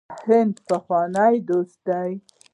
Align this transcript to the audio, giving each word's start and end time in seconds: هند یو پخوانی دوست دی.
هند 0.25 0.53
یو 0.57 0.61
پخوانی 0.69 1.35
دوست 1.47 1.79
دی. 1.87 2.11